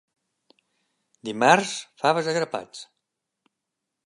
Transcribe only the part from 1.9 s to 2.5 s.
faves a